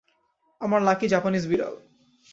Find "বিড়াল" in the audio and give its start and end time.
1.47-1.75